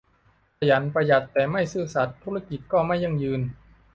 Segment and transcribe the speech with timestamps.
[0.57, 3.41] ขยัน ประหยัดแต่ไม่ซื่อสัตย์ ธุรกิจก็ไม่ยั่งยืน